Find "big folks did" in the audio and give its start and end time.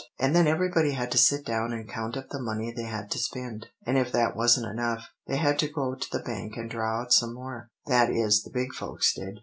8.49-9.37